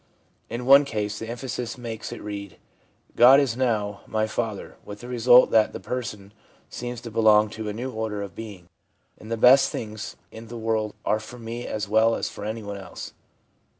[0.49, 2.57] In one case the emphasis makes it read,
[3.15, 6.33] 'God is now my Father/ with the result that the person'
[6.71, 8.67] seems to belong to a new order of being/
[9.19, 12.77] and 'the best things in the world are for me as well as for anyone
[12.77, 13.13] else.'